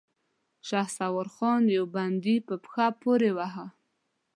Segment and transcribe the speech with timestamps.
[0.67, 3.65] شهسوار خان يو بندي په پښه پورې واهه.